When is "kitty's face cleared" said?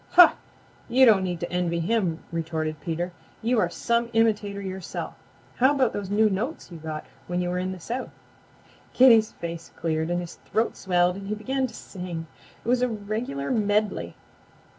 8.93-10.09